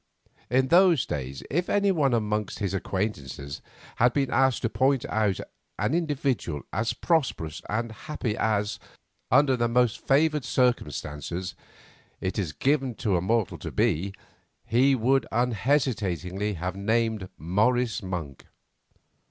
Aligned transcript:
In 0.49 0.69
those 0.69 1.05
days, 1.05 1.43
if 1.51 1.69
anyone 1.69 2.11
among 2.11 2.49
his 2.57 2.73
acquaintances 2.73 3.61
had 3.97 4.13
been 4.13 4.31
asked 4.31 4.63
to 4.63 4.67
point 4.69 5.05
out 5.05 5.39
an 5.77 5.93
individual 5.93 6.63
as 6.73 6.91
prosperous 6.93 7.61
and 7.69 7.91
happy 7.91 8.35
as, 8.35 8.79
under 9.29 9.55
the 9.55 9.67
most 9.67 9.99
favoured 9.99 10.43
circumstances, 10.43 11.53
it 12.19 12.39
is 12.39 12.51
given 12.51 12.95
to 12.95 13.15
a 13.15 13.21
mortal 13.21 13.59
to 13.59 13.71
be, 13.71 14.15
he 14.65 14.95
would 14.95 15.27
unhesitatingly 15.31 16.55
have 16.55 16.75
named 16.75 17.29
Morris 17.37 18.01
Monk. 18.01 18.47